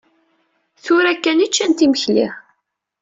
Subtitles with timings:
[0.83, 2.27] Tura kan i ččant imekli.